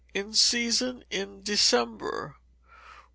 [0.15, 2.35] In Season in December.